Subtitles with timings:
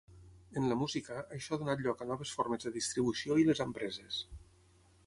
[0.61, 4.23] En la música, això ha donat lloc a noves formes de distribució i les empreses.